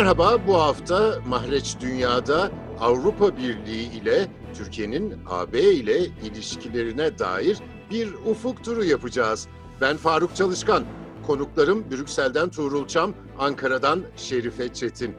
Merhaba, 0.00 0.46
bu 0.46 0.54
hafta 0.54 1.18
Mahreç 1.28 1.76
Dünya'da 1.80 2.50
Avrupa 2.80 3.36
Birliği 3.36 3.92
ile 3.92 4.28
Türkiye'nin 4.54 5.14
AB 5.26 5.60
ile 5.60 6.06
ilişkilerine 6.06 7.18
dair 7.18 7.58
bir 7.90 8.14
ufuk 8.14 8.64
turu 8.64 8.84
yapacağız. 8.84 9.48
Ben 9.80 9.96
Faruk 9.96 10.36
Çalışkan, 10.36 10.84
konuklarım 11.26 11.90
Brüksel'den 11.90 12.48
Tuğrul 12.50 12.86
Çam, 12.86 13.14
Ankara'dan 13.38 14.02
Şerife 14.16 14.72
Çetin. 14.72 15.14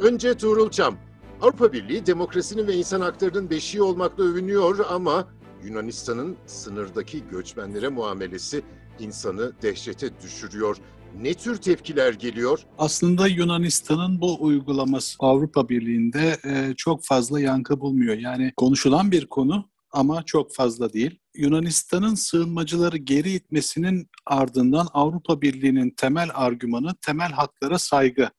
Önce 0.00 0.34
Tuğrul 0.34 0.70
Çam, 0.70 0.96
Avrupa 1.42 1.72
Birliği 1.72 2.06
demokrasinin 2.06 2.66
ve 2.66 2.74
insan 2.74 3.00
haklarının 3.00 3.50
beşiği 3.50 3.82
olmakla 3.82 4.24
övünüyor 4.24 4.86
ama 4.90 5.26
Yunanistan'ın 5.64 6.36
sınırdaki 6.46 7.28
göçmenlere 7.28 7.88
muamelesi 7.88 8.62
insanı 9.00 9.52
dehşete 9.62 10.20
düşürüyor. 10.22 10.76
Ne 11.20 11.34
tür 11.34 11.56
tepkiler 11.56 12.12
geliyor? 12.12 12.60
Aslında 12.78 13.26
Yunanistan'ın 13.26 14.20
bu 14.20 14.44
uygulaması 14.44 15.16
Avrupa 15.18 15.68
Birliği'nde 15.68 16.36
e, 16.44 16.74
çok 16.76 17.04
fazla 17.04 17.40
yankı 17.40 17.80
bulmuyor. 17.80 18.18
Yani 18.18 18.52
konuşulan 18.56 19.10
bir 19.12 19.26
konu 19.26 19.70
ama 19.90 20.22
çok 20.22 20.54
fazla 20.54 20.92
değil. 20.92 21.18
Yunanistan'ın 21.34 22.14
sığınmacıları 22.14 22.96
geri 22.96 23.30
itmesinin 23.30 24.08
ardından 24.26 24.88
Avrupa 24.92 25.42
Birliği'nin 25.42 25.90
temel 25.90 26.28
argümanı 26.34 26.94
temel 27.00 27.32
haklara 27.32 27.78
saygı. 27.78 28.30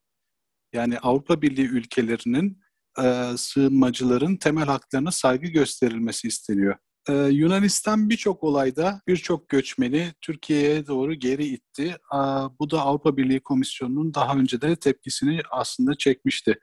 Yani 0.73 0.99
Avrupa 0.99 1.41
Birliği 1.41 1.67
ülkelerinin 1.67 2.61
e, 3.03 3.37
sığınmacıların 3.37 4.37
temel 4.37 4.65
haklarına 4.65 5.11
saygı 5.11 5.47
gösterilmesi 5.47 6.27
isteniyor. 6.27 6.75
Ee, 7.09 7.13
Yunanistan 7.13 8.09
birçok 8.09 8.43
olayda 8.43 9.01
birçok 9.07 9.49
göçmeni 9.49 10.13
Türkiye'ye 10.21 10.87
doğru 10.87 11.13
geri 11.13 11.45
itti. 11.45 11.97
Aa, 12.11 12.49
bu 12.59 12.71
da 12.71 12.81
Avrupa 12.81 13.17
Birliği 13.17 13.39
Komisyonu'nun 13.39 14.13
daha 14.13 14.37
önce 14.37 14.61
de 14.61 14.75
tepkisini 14.75 15.41
aslında 15.51 15.95
çekmişti. 15.95 16.59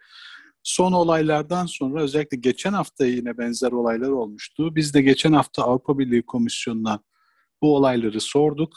Son 0.63 0.93
olaylardan 0.93 1.67
sonra 1.67 2.03
özellikle 2.03 2.37
geçen 2.37 2.73
hafta 2.73 3.07
yine 3.07 3.39
benzer 3.39 3.73
olaylar 3.73 4.09
olmuştu. 4.09 4.77
Biz 4.77 4.95
de 4.95 5.03
geçen 5.03 5.33
hafta 5.33 5.63
Avrupa 5.63 5.99
Birliği 5.99 6.23
Komisyonu'na 6.23 7.01
bu 7.63 7.77
olayları 7.77 8.21
sorduk. 8.21 8.73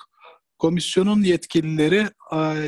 Komisyonun 0.58 1.24
yetkilileri 1.24 2.08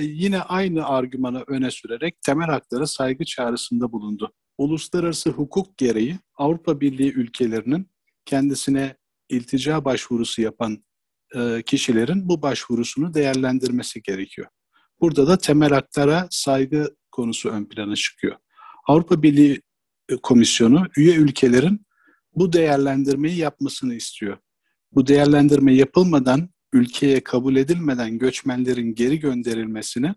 yine 0.02 0.42
aynı 0.42 0.86
argümanı 0.88 1.44
öne 1.48 1.72
sürerek 1.72 2.22
temel 2.22 2.48
haklara 2.48 2.88
saygı 2.88 3.26
çağrısında 3.26 3.92
bulundu. 3.92 4.34
Uluslararası 4.58 5.30
hukuk 5.30 5.78
gereği 5.78 6.20
Avrupa 6.38 6.82
Birliği 6.82 7.14
ülkelerinin 7.14 7.88
kendisine 8.26 8.96
iltica 9.30 9.86
başvurusu 9.86 10.42
yapan 10.42 10.86
e, 11.36 11.62
kişilerin 11.66 12.30
bu 12.30 12.42
başvurusunu 12.42 13.14
değerlendirmesi 13.14 14.02
gerekiyor. 14.02 14.48
Burada 15.02 15.28
da 15.28 15.38
temel 15.38 15.70
haklara 15.70 16.28
saygı 16.32 16.96
konusu 17.12 17.50
ön 17.50 17.66
plana 17.66 17.96
çıkıyor. 17.96 18.36
Avrupa 18.88 19.24
Birliği 19.24 19.62
e, 20.10 20.16
Komisyonu 20.16 20.88
üye 20.98 21.16
ülkelerin 21.16 21.86
bu 22.36 22.54
değerlendirmeyi 22.54 23.38
yapmasını 23.38 23.96
istiyor. 23.96 24.38
Bu 24.92 25.08
değerlendirme 25.08 25.74
yapılmadan, 25.74 26.50
ülkeye 26.74 27.24
kabul 27.24 27.56
edilmeden 27.56 28.18
göçmenlerin 28.18 28.96
geri 28.96 29.20
gönderilmesini 29.20 30.16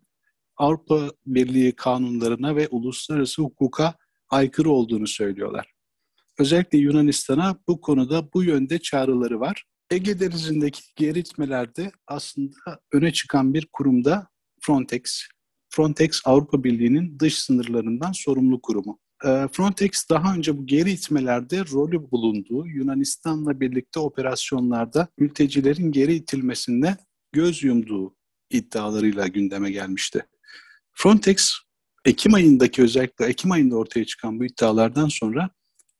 Avrupa 0.56 1.11
Birliği 1.27 1.73
kanunlarına 1.73 2.56
ve 2.56 2.69
uluslararası 2.69 3.42
hukuka 3.42 3.95
aykırı 4.29 4.70
olduğunu 4.70 5.06
söylüyorlar. 5.06 5.77
Özellikle 6.39 6.78
Yunanistan'a 6.78 7.58
bu 7.69 7.81
konuda 7.81 8.33
bu 8.33 8.44
yönde 8.44 8.78
çağrıları 8.78 9.41
var. 9.41 9.64
Ege 9.91 10.20
Denizi'ndeki 10.20 10.83
geri 10.97 11.19
itmelerde 11.19 11.92
aslında 12.06 12.80
öne 12.92 13.12
çıkan 13.12 13.55
bir 13.55 13.69
kurumda 13.72 14.28
Frontex. 14.61 15.22
Frontex 15.70 16.20
Avrupa 16.25 16.64
Birliği'nin 16.64 17.18
dış 17.18 17.39
sınırlarından 17.39 18.12
sorumlu 18.12 18.61
kurumu. 18.62 18.98
Ee, 19.24 19.48
Frontex 19.52 20.08
daha 20.11 20.35
önce 20.35 20.58
bu 20.58 20.67
geri 20.67 20.90
itmelerde 20.90 21.64
rolü 21.73 22.11
bulunduğu 22.11 22.67
Yunanistan'la 22.67 23.61
birlikte 23.61 24.01
operasyonlarda 24.01 25.08
mültecilerin 25.18 25.92
geri 25.92 26.14
itilmesinde 26.14 26.96
göz 27.33 27.62
yumduğu 27.62 28.17
iddialarıyla 28.51 29.27
gündeme 29.27 29.70
gelmişti. 29.70 30.27
Frontex 30.92 31.52
Ekim 32.05 32.35
ayındaki 32.35 32.83
özellikle 32.83 33.24
Ekim 33.24 33.52
ayında 33.52 33.77
ortaya 33.77 34.05
çıkan 34.05 34.41
bu 34.41 34.45
iddialardan 34.45 35.08
sonra 35.08 35.51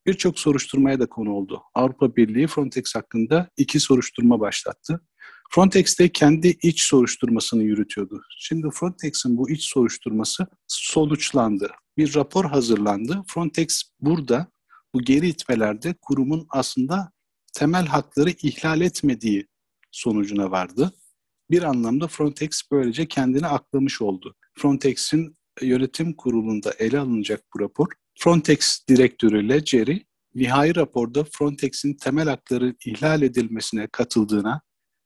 birçok 0.09 0.39
soruşturmaya 0.39 1.01
da 1.01 1.07
konu 1.07 1.33
oldu. 1.33 1.63
Avrupa 1.75 2.17
Birliği 2.17 2.47
Frontex 2.47 2.95
hakkında 2.95 3.51
iki 3.57 3.81
soruşturma 3.81 4.41
başlattı. 4.41 5.01
Frontex 5.51 5.99
de 5.99 6.09
kendi 6.09 6.49
iç 6.63 6.83
soruşturmasını 6.83 7.63
yürütüyordu. 7.63 8.23
Şimdi 8.39 8.69
Frontex'in 8.73 9.37
bu 9.37 9.51
iç 9.51 9.65
soruşturması 9.65 10.47
sonuçlandı. 10.67 11.71
Bir 11.97 12.15
rapor 12.15 12.45
hazırlandı. 12.45 13.23
Frontex 13.27 13.83
burada 14.01 14.53
bu 14.95 15.03
geri 15.03 15.29
itmelerde 15.29 15.95
kurumun 16.03 16.47
aslında 16.51 17.13
temel 17.53 17.87
hakları 17.87 18.31
ihlal 18.31 18.81
etmediği 18.81 19.47
sonucuna 19.91 20.51
vardı. 20.51 20.93
Bir 21.51 21.63
anlamda 21.63 22.09
Frontex 22.09 22.63
böylece 22.73 23.09
kendini 23.09 23.47
aklamış 23.47 24.03
oldu. 24.03 24.35
Frontex'in 24.59 25.35
yönetim 25.63 26.15
kurulunda 26.15 26.73
ele 26.79 26.99
alınacak 26.99 27.45
bu 27.55 27.61
rapor 27.61 27.89
Frontex 28.21 28.79
direktörü 28.89 29.65
Jerry, 29.65 30.05
nihai 30.35 30.77
raporda 30.77 31.25
Frontex'in 31.33 31.95
temel 31.95 32.29
hakları 32.29 32.75
ihlal 32.87 33.23
edilmesine 33.23 33.89
katıldığına 33.93 34.61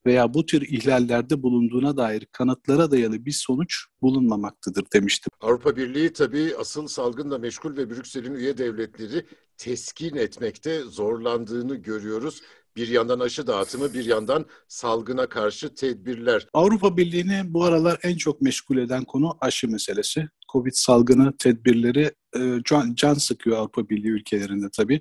veya 0.07 0.35
bu 0.35 0.47
tür 0.47 0.63
ihlallerde 0.63 1.43
bulunduğuna 1.43 1.97
dair 1.97 2.27
kanıtlara 2.33 2.91
dayalı 2.91 3.25
bir 3.25 3.33
sonuç 3.33 3.85
bulunmamaktadır 4.03 4.85
demiştim. 4.95 5.31
Avrupa 5.41 5.77
Birliği 5.77 6.13
tabii 6.13 6.55
asıl 6.59 6.87
salgınla 6.87 7.39
meşgul 7.39 7.77
ve 7.77 7.91
Brüksel'in 7.91 8.35
üye 8.35 8.59
devletleri 8.59 9.27
teskin 9.59 10.17
etmekte 10.17 10.81
zorlandığını 10.81 11.77
görüyoruz. 11.77 12.43
Bir 12.77 12.89
yandan 12.89 13.21
aşı 13.21 13.47
dağıtımı, 13.47 13.95
bir 13.95 14.05
yandan 14.05 14.47
salgına 14.69 15.29
karşı 15.29 15.75
tedbirler. 15.75 16.47
Avrupa 16.53 16.97
Birliği'ni 16.97 17.43
bu 17.45 17.65
aralar 17.65 17.99
en 18.03 18.17
çok 18.17 18.43
meşgul 18.43 18.77
eden 18.77 19.05
konu 19.05 19.39
aşı 19.41 19.69
meselesi. 19.69 20.29
Covid 20.53 20.73
salgını 20.75 21.37
tedbirleri 21.37 22.13
e, 22.37 22.59
can, 22.65 22.95
can 22.95 23.15
sıkıyor 23.15 23.57
Avrupa 23.57 23.89
Birliği 23.89 24.09
ülkelerinde 24.09 24.67
tabii. 24.77 25.01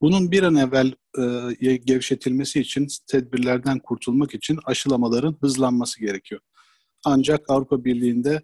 Bunun 0.00 0.30
bir 0.30 0.42
an 0.42 0.54
evvel 0.54 0.92
e, 1.62 1.76
gevşetilmesi 1.76 2.60
için, 2.60 2.86
tedbirlerden 3.06 3.78
kurtulmak 3.78 4.34
için 4.34 4.58
aşılamaların 4.64 5.36
hızlanması 5.40 6.00
gerekiyor. 6.00 6.40
Ancak 7.04 7.50
Avrupa 7.50 7.84
Birliği'nde 7.84 8.42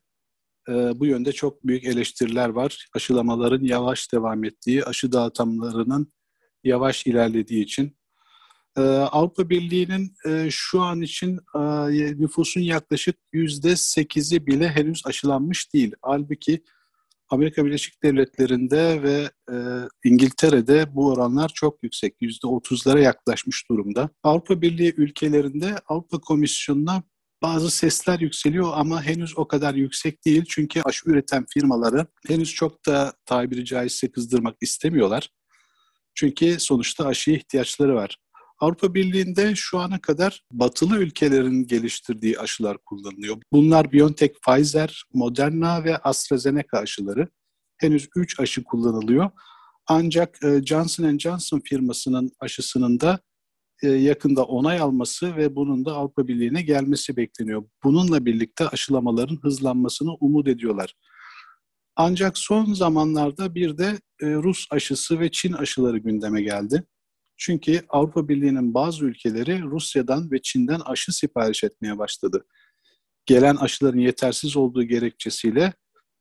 e, 0.69 0.73
bu 0.73 1.07
yönde 1.07 1.33
çok 1.33 1.67
büyük 1.67 1.85
eleştiriler 1.85 2.49
var. 2.49 2.87
Aşılamaların 2.95 3.65
yavaş 3.65 4.13
devam 4.13 4.45
ettiği, 4.45 4.85
aşı 4.85 5.13
dağıtımlarının 5.13 6.13
yavaş 6.65 7.07
ilerlediği 7.07 7.65
için 7.65 8.00
ee, 8.81 8.83
Avrupa 8.83 9.51
Birliği'nin 9.51 10.15
e, 10.27 10.49
şu 10.51 10.81
an 10.81 11.01
için 11.01 11.39
e, 11.55 11.61
nüfusun 12.21 12.61
yaklaşık 12.61 13.17
yüzde 13.33 13.77
sekizi 13.77 14.47
bile 14.47 14.69
henüz 14.69 15.03
aşılanmış 15.07 15.75
değil. 15.75 15.95
Halbuki 16.03 16.63
Amerika 17.29 17.65
Birleşik 17.65 18.03
Devletleri'nde 18.03 19.03
ve 19.03 19.31
e, 19.53 19.57
İngiltere'de 20.05 20.95
bu 20.95 21.09
oranlar 21.09 21.51
çok 21.55 21.83
yüksek. 21.83 22.15
Yüzde 22.21 22.47
otuzlara 22.47 23.01
yaklaşmış 23.01 23.71
durumda. 23.71 24.11
Avrupa 24.23 24.63
Birliği 24.63 24.95
ülkelerinde 24.97 25.77
Avrupa 25.89 26.21
Komisyonu'na 26.21 27.03
bazı 27.43 27.71
sesler 27.71 28.21
yükseliyor 28.21 28.73
ama 28.75 29.03
henüz 29.03 29.39
o 29.39 29.49
kadar 29.49 29.75
yüksek 29.75 30.25
değil. 30.25 30.45
Çünkü 30.49 30.83
aşı 30.85 31.11
üreten 31.11 31.47
firmaları 31.55 32.07
henüz 32.29 32.55
çok 32.55 32.87
da 32.87 33.13
tabiri 33.27 33.65
caizse 33.65 34.11
kızdırmak 34.11 34.57
istemiyorlar. 34.61 35.31
Çünkü 36.15 36.61
sonuçta 36.61 37.07
aşıya 37.07 37.37
ihtiyaçları 37.37 37.95
var. 37.95 38.19
Avrupa 38.61 38.95
Birliği'nde 38.95 39.55
şu 39.55 39.79
ana 39.79 40.01
kadar 40.01 40.43
batılı 40.53 40.99
ülkelerin 40.99 41.67
geliştirdiği 41.67 42.39
aşılar 42.39 42.79
kullanılıyor. 42.79 43.37
Bunlar 43.53 43.93
BioNTech, 43.93 44.35
Pfizer, 44.47 45.05
Moderna 45.15 45.85
ve 45.85 45.97
AstraZeneca 45.97 46.79
aşıları. 46.79 47.29
Henüz 47.79 48.09
3 48.17 48.41
aşı 48.41 48.65
kullanılıyor. 48.65 49.31
Ancak 49.87 50.45
e, 50.45 50.63
Johnson 50.67 51.19
Johnson 51.19 51.61
firmasının 51.65 52.33
aşısının 52.41 53.01
da 53.01 53.21
e, 53.83 53.89
yakında 53.89 54.45
onay 54.45 54.81
alması 54.81 55.37
ve 55.37 55.57
bunun 55.57 55.85
da 55.85 55.93
Avrupa 55.93 56.29
Birliği'ne 56.29 56.63
gelmesi 56.63 57.17
bekleniyor. 57.17 57.65
Bununla 57.85 58.25
birlikte 58.27 58.69
aşılamaların 58.69 59.39
hızlanmasını 59.43 60.15
umut 60.15 60.49
ediyorlar. 60.49 60.95
Ancak 61.97 62.39
son 62.39 62.75
zamanlarda 62.75 63.55
bir 63.55 63.79
de 63.79 63.99
e, 64.23 64.27
Rus 64.27 64.67
aşısı 64.71 65.21
ve 65.21 65.31
Çin 65.31 65.53
aşıları 65.53 65.99
gündeme 65.99 66.43
geldi. 66.43 66.85
Çünkü 67.41 67.83
Avrupa 67.89 68.29
Birliği'nin 68.29 68.75
bazı 68.75 69.05
ülkeleri 69.05 69.63
Rusya'dan 69.63 70.31
ve 70.31 70.43
Çin'den 70.43 70.81
aşı 70.81 71.13
sipariş 71.13 71.65
etmeye 71.65 71.99
başladı. 71.99 72.45
Gelen 73.27 73.57
aşıların 73.57 73.99
yetersiz 73.99 74.57
olduğu 74.57 74.83
gerekçesiyle 74.83 75.73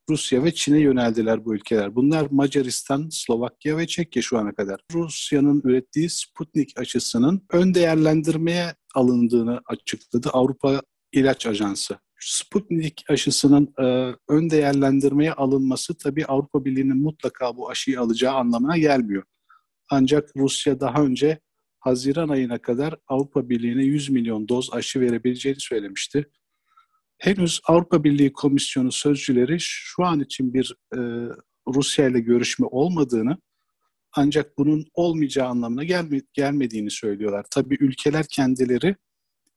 Rusya 0.10 0.44
ve 0.44 0.54
Çin'e 0.54 0.80
yöneldiler 0.80 1.46
bu 1.46 1.56
ülkeler. 1.56 1.96
Bunlar 1.96 2.28
Macaristan, 2.32 3.08
Slovakya 3.12 3.78
ve 3.78 3.88
Çekya 3.88 4.22
şu 4.22 4.38
ana 4.38 4.56
kadar. 4.56 4.80
Rusya'nın 4.94 5.62
ürettiği 5.64 6.10
Sputnik 6.10 6.80
aşısının 6.80 7.46
ön 7.52 7.74
değerlendirmeye 7.74 8.76
alındığını 8.96 9.62
açıkladı 9.66 10.30
Avrupa 10.30 10.82
İlaç 11.12 11.46
Ajansı. 11.46 12.00
Sputnik 12.20 13.04
aşısının 13.10 13.74
e, 13.82 14.16
ön 14.30 14.50
değerlendirmeye 14.50 15.34
alınması 15.34 15.98
tabii 15.98 16.26
Avrupa 16.26 16.66
Birliği'nin 16.66 17.04
mutlaka 17.04 17.58
bu 17.58 17.70
aşıyı 17.70 18.00
alacağı 18.00 18.34
anlamına 18.34 18.78
gelmiyor. 18.78 19.24
Ancak 19.90 20.30
Rusya 20.38 20.80
daha 20.80 21.04
önce 21.04 21.40
Haziran 21.80 22.30
ayına 22.30 22.62
kadar 22.62 22.96
Avrupa 23.08 23.50
Birliği'ne 23.50 23.84
100 23.84 24.10
milyon 24.10 24.48
doz 24.48 24.74
aşı 24.74 25.00
verebileceğini 25.00 25.60
söylemişti. 25.60 26.30
Henüz 27.18 27.60
Avrupa 27.68 28.04
Birliği 28.04 28.34
Komisyonu 28.34 28.92
sözcüleri 28.92 29.58
şu 29.60 30.04
an 30.04 30.20
için 30.20 30.54
bir 30.54 30.76
e, 30.94 31.00
Rusya 31.68 32.08
ile 32.08 32.20
görüşme 32.20 32.68
olmadığını 32.72 33.38
ancak 34.14 34.58
bunun 34.58 34.86
olmayacağı 34.94 35.48
anlamına 35.48 35.84
gelme, 35.84 36.22
gelmediğini 36.34 36.92
söylüyorlar. 36.92 37.46
Tabii 37.52 37.78
ülkeler 37.80 38.26
kendileri 38.30 38.96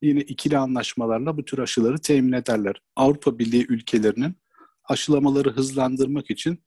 yine 0.02 0.20
ikili 0.20 0.58
anlaşmalarla 0.58 1.36
bu 1.36 1.44
tür 1.44 1.58
aşıları 1.58 1.98
temin 1.98 2.32
ederler. 2.32 2.82
Avrupa 2.96 3.38
Birliği 3.38 3.66
ülkelerinin 3.68 4.36
aşılamaları 4.84 5.50
hızlandırmak 5.50 6.30
için 6.30 6.64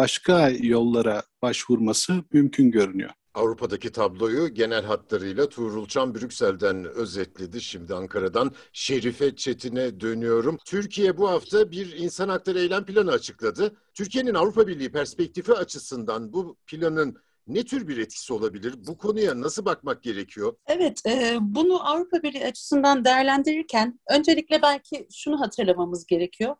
başka 0.00 0.48
yollara 0.48 1.22
başvurması 1.42 2.24
mümkün 2.32 2.70
görünüyor. 2.70 3.10
Avrupa'daki 3.34 3.92
tabloyu 3.92 4.54
genel 4.54 4.84
hatlarıyla 4.84 5.48
Tuğrul 5.48 5.86
Çam 5.86 6.14
Brüksel'den 6.14 6.84
özetledi. 6.84 7.60
Şimdi 7.60 7.94
Ankara'dan 7.94 8.52
Şerife 8.72 9.36
Çetin'e 9.36 10.00
dönüyorum. 10.00 10.58
Türkiye 10.64 11.16
bu 11.16 11.30
hafta 11.30 11.70
bir 11.70 11.92
insan 11.92 12.28
hakları 12.28 12.58
eylem 12.58 12.84
planı 12.84 13.10
açıkladı. 13.10 13.76
Türkiye'nin 13.94 14.34
Avrupa 14.34 14.66
Birliği 14.66 14.92
perspektifi 14.92 15.52
açısından 15.52 16.32
bu 16.32 16.56
planın 16.66 17.16
ne 17.46 17.64
tür 17.64 17.88
bir 17.88 17.96
etkisi 17.96 18.32
olabilir? 18.32 18.74
Bu 18.86 18.98
konuya 18.98 19.40
nasıl 19.40 19.64
bakmak 19.64 20.02
gerekiyor? 20.02 20.56
Evet, 20.66 21.06
e, 21.06 21.38
bunu 21.40 21.88
Avrupa 21.88 22.22
Birliği 22.22 22.46
açısından 22.46 23.04
değerlendirirken 23.04 24.00
öncelikle 24.10 24.62
belki 24.62 25.08
şunu 25.12 25.40
hatırlamamız 25.40 26.06
gerekiyor. 26.06 26.56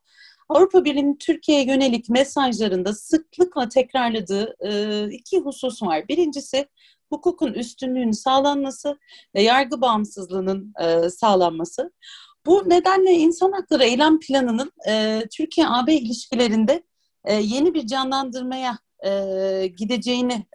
Avrupa 0.51 0.85
Birliği'nin 0.85 1.17
Türkiye'ye 1.17 1.65
yönelik 1.65 2.09
mesajlarında 2.09 2.95
sıklıkla 2.95 3.69
tekrarladığı 3.69 4.57
e, 4.61 5.05
iki 5.11 5.39
husus 5.41 5.83
var. 5.83 6.09
Birincisi 6.09 6.69
hukukun 7.11 7.53
üstünlüğünün 7.53 8.11
sağlanması 8.11 8.99
ve 9.35 9.43
yargı 9.43 9.81
bağımsızlığının 9.81 10.73
e, 10.81 11.11
sağlanması. 11.11 11.93
Bu 12.47 12.65
nedenle 12.67 13.13
insan 13.13 13.53
hakları 13.53 13.85
eylem 13.85 14.21
planının 14.21 14.73
e, 14.89 15.23
Türkiye-AB 15.37 15.95
ilişkilerinde 15.95 16.83
yeni 17.41 17.75
bir 17.75 17.87
canlandırmaya 17.87 18.79
gideceğini 19.77 20.47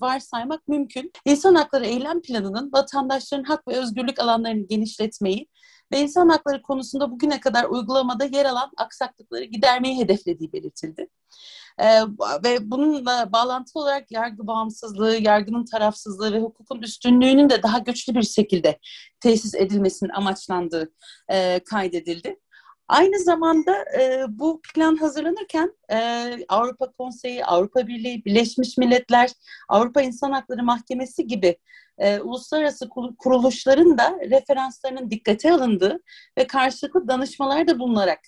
varsaymak 0.00 0.68
mümkün. 0.68 1.12
İnsan 1.24 1.54
hakları 1.54 1.86
eylem 1.86 2.22
planının 2.22 2.72
vatandaşların 2.72 3.44
hak 3.44 3.68
ve 3.68 3.76
özgürlük 3.76 4.18
alanlarını 4.18 4.66
genişletmeyi 4.66 5.46
ve 5.92 6.00
insan 6.00 6.28
hakları 6.28 6.62
konusunda 6.62 7.10
bugüne 7.10 7.40
kadar 7.40 7.64
uygulamada 7.64 8.24
yer 8.24 8.44
alan 8.44 8.70
aksaklıkları 8.76 9.44
gidermeyi 9.44 9.98
hedeflediği 9.98 10.52
belirtildi. 10.52 11.08
Ee, 11.78 12.00
ve 12.44 12.70
bununla 12.70 13.32
bağlantılı 13.32 13.82
olarak 13.82 14.10
yargı 14.10 14.46
bağımsızlığı, 14.46 15.16
yargının 15.16 15.64
tarafsızlığı 15.64 16.32
ve 16.32 16.40
hukukun 16.40 16.82
üstünlüğünün 16.82 17.50
de 17.50 17.62
daha 17.62 17.78
güçlü 17.78 18.14
bir 18.14 18.22
şekilde 18.22 18.78
tesis 19.20 19.54
edilmesinin 19.54 20.10
amaçlandığı 20.10 20.92
e, 21.30 21.60
kaydedildi. 21.64 22.36
Aynı 22.88 23.18
zamanda 23.18 23.84
e, 24.00 24.24
bu 24.28 24.60
plan 24.74 24.96
hazırlanırken 24.96 25.72
e, 25.92 25.98
Avrupa 26.48 26.92
Konseyi, 26.92 27.44
Avrupa 27.44 27.86
Birliği, 27.86 28.24
Birleşmiş 28.24 28.78
Milletler, 28.78 29.30
Avrupa 29.68 30.02
İnsan 30.02 30.32
Hakları 30.32 30.62
Mahkemesi 30.62 31.26
gibi 31.26 31.56
e, 32.00 32.20
uluslararası 32.20 32.88
kuruluşların 33.18 33.98
da 33.98 34.18
referanslarının 34.30 35.10
dikkate 35.10 35.52
alındığı 35.52 36.00
ve 36.38 36.46
karşılıklı 36.46 37.08
danışmalarda 37.08 37.78
bulunarak 37.78 38.20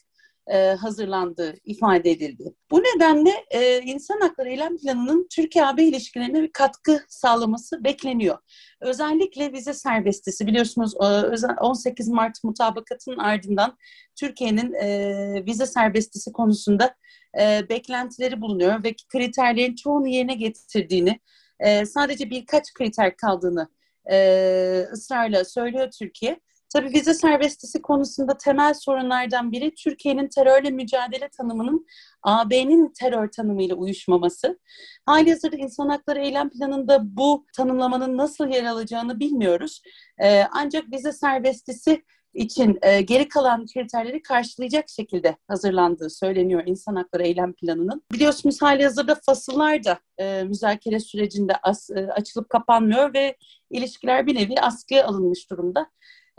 e, 0.46 0.56
hazırlandığı 0.56 1.54
ifade 1.64 2.10
edildi. 2.10 2.54
Bu 2.70 2.80
nedenle 2.80 3.44
e, 3.50 3.80
insan 3.82 4.20
hakları 4.20 4.48
eylem 4.48 4.76
planının 4.76 5.26
Türkiye-AB 5.30 5.84
ilişkilerine 5.84 6.42
bir 6.42 6.52
katkı 6.52 7.00
sağlaması 7.08 7.84
bekleniyor. 7.84 8.38
Özellikle 8.80 9.52
vize 9.52 9.74
serbestisi 9.74 10.46
biliyorsunuz 10.46 10.94
e, 10.94 11.46
18 11.60 12.08
Mart 12.08 12.44
mutabakatının 12.44 13.18
ardından 13.18 13.76
Türkiye'nin 14.20 14.72
e, 14.72 15.44
vize 15.46 15.66
serbestisi 15.66 16.32
konusunda 16.32 16.94
e, 17.40 17.68
beklentileri 17.68 18.40
bulunuyor 18.40 18.84
ve 18.84 18.94
kriterlerin 19.08 19.74
çoğunu 19.74 20.08
yerine 20.08 20.34
getirdiğini, 20.34 21.20
e, 21.62 21.86
sadece 21.86 22.30
birkaç 22.30 22.74
kriter 22.74 23.16
kaldığını 23.16 23.68
e, 24.10 24.86
ısrarla 24.92 25.44
söylüyor 25.44 25.90
Türkiye. 25.98 26.40
Tabii 26.72 26.94
vize 26.94 27.14
serbestisi 27.14 27.82
konusunda 27.82 28.38
temel 28.38 28.74
sorunlardan 28.74 29.52
biri 29.52 29.74
Türkiye'nin 29.74 30.28
terörle 30.28 30.70
mücadele 30.70 31.28
tanımının 31.28 31.86
AB'nin 32.22 32.92
terör 32.92 33.30
tanımıyla 33.30 33.76
uyuşmaması. 33.76 34.58
Halihazırda 35.06 35.56
insan 35.56 35.88
hakları 35.88 36.18
eylem 36.20 36.50
planında 36.50 37.16
bu 37.16 37.46
tanımlamanın 37.56 38.16
nasıl 38.16 38.48
yer 38.48 38.64
alacağını 38.64 39.20
bilmiyoruz. 39.20 39.82
Ee, 40.18 40.44
ancak 40.52 40.92
vize 40.92 41.12
serbestisi 41.12 42.02
için 42.34 42.78
e, 42.82 43.00
geri 43.00 43.28
kalan 43.28 43.66
kriterleri 43.66 44.22
karşılayacak 44.22 44.88
şekilde 44.88 45.36
hazırlandığı 45.48 46.10
söyleniyor 46.10 46.62
insan 46.66 46.96
hakları 46.96 47.22
eylem 47.22 47.52
planının. 47.52 48.02
Biliyorsunuz 48.12 48.62
hali 48.62 48.84
hazırda 48.84 49.14
fasıllar 49.26 49.84
da 49.84 49.98
e, 50.18 50.44
müzakere 50.44 51.00
sürecinde 51.00 51.52
as, 51.62 51.90
e, 51.90 51.94
açılıp 51.94 52.48
kapanmıyor 52.48 53.14
ve 53.14 53.36
ilişkiler 53.70 54.26
bir 54.26 54.34
nevi 54.34 54.54
askıya 54.60 55.06
alınmış 55.06 55.50
durumda. 55.50 55.90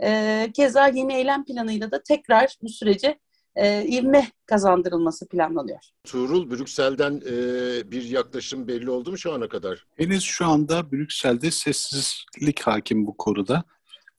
E, 0.02 0.50
keza 0.54 0.88
yeni 0.88 1.14
eylem 1.14 1.44
planıyla 1.44 1.90
da 1.90 2.02
tekrar 2.02 2.56
bu 2.62 2.68
sürece 2.68 3.18
e, 3.56 3.84
ivme 3.88 4.28
kazandırılması 4.46 5.28
planlanıyor. 5.28 5.80
Tuğrul, 6.04 6.50
Brüksel'den 6.50 7.22
e, 7.26 7.90
bir 7.90 8.04
yaklaşım 8.04 8.68
belli 8.68 8.90
oldu 8.90 9.10
mu 9.10 9.18
şu 9.18 9.32
ana 9.32 9.48
kadar? 9.48 9.86
Henüz 9.96 10.22
şu 10.22 10.46
anda 10.46 10.92
Brüksel'de 10.92 11.50
sessizlik 11.50 12.60
hakim 12.60 13.06
bu 13.06 13.16
konuda. 13.16 13.64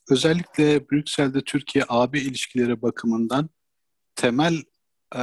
Özellikle 0.10 0.90
Brüksel'de 0.90 1.42
Türkiye-AB 1.42 2.20
ilişkileri 2.20 2.82
bakımından 2.82 3.50
temel 4.16 4.64
e, 5.16 5.22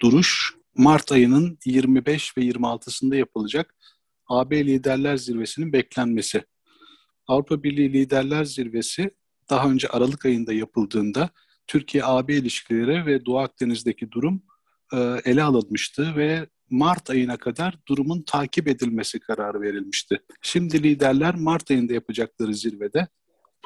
duruş 0.00 0.54
Mart 0.74 1.12
ayının 1.12 1.58
25 1.64 2.36
ve 2.36 2.40
26'sında 2.40 3.16
yapılacak 3.16 3.74
AB 4.26 4.66
Liderler 4.66 5.16
Zirvesi'nin 5.16 5.72
beklenmesi. 5.72 6.44
Avrupa 7.26 7.62
Birliği 7.62 7.92
Liderler 7.92 8.44
Zirvesi 8.44 9.10
daha 9.50 9.70
önce 9.70 9.88
Aralık 9.88 10.26
ayında 10.26 10.52
yapıldığında 10.52 11.30
Türkiye-AB 11.66 12.34
ilişkileri 12.34 13.06
ve 13.06 13.26
Doğu 13.26 13.38
Akdeniz'deki 13.38 14.12
durum 14.12 14.42
e, 14.92 14.98
ele 15.24 15.42
alınmıştı 15.42 16.16
ve 16.16 16.48
Mart 16.70 17.10
ayına 17.10 17.36
kadar 17.36 17.78
durumun 17.88 18.22
takip 18.22 18.68
edilmesi 18.68 19.20
kararı 19.20 19.60
verilmişti. 19.60 20.20
Şimdi 20.42 20.82
liderler 20.82 21.34
Mart 21.34 21.70
ayında 21.70 21.92
yapacakları 21.92 22.54
zirvede 22.54 23.08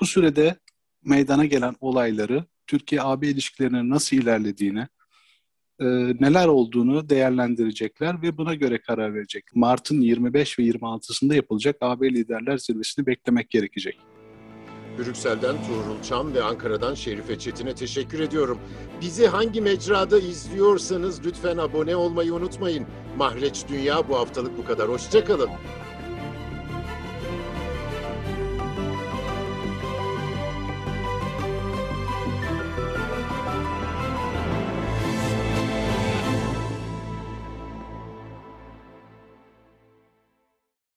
bu 0.01 0.07
sürede 0.07 0.57
meydana 1.05 1.45
gelen 1.45 1.75
olayları, 1.81 2.45
Türkiye-AB 2.67 3.29
ilişkilerinin 3.29 3.91
nasıl 3.91 4.17
ilerlediğini, 4.17 4.89
e, 5.81 5.87
neler 6.21 6.49
olduğunu 6.49 7.09
değerlendirecekler 7.09 8.23
ve 8.23 8.37
buna 8.37 8.55
göre 8.55 8.81
karar 8.81 9.15
verecek. 9.15 9.45
Mart'ın 9.55 10.01
25 10.01 10.59
ve 10.59 10.63
26'sında 10.63 11.35
yapılacak 11.35 11.77
AB 11.81 12.11
Liderler 12.11 12.59
Zirvesi'ni 12.59 13.07
beklemek 13.07 13.51
gerekecek. 13.51 13.99
Brüksel'den 14.99 15.57
Tuğrul 15.57 16.03
Çam 16.03 16.35
ve 16.35 16.43
Ankara'dan 16.43 16.95
Şerife 16.95 17.39
Çetin'e 17.39 17.75
teşekkür 17.75 18.21
ediyorum. 18.21 18.59
Bizi 19.01 19.27
hangi 19.27 19.61
mecrada 19.61 20.19
izliyorsanız 20.19 21.27
lütfen 21.27 21.57
abone 21.57 21.97
olmayı 21.97 22.35
unutmayın. 22.35 22.87
Mahreç 23.19 23.65
Dünya 23.69 24.09
bu 24.09 24.17
haftalık 24.17 24.59
bu 24.59 24.65
kadar. 24.65 24.89
Hoşçakalın. 24.89 25.51